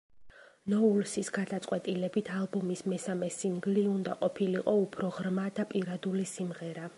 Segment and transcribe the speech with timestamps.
[0.71, 6.89] ნოულსის გადაწყვეტილებით, ალბომის მესამე სინგლი უნდა ყოფილიყო უფრო ღრმა და პირადული სიმღერა.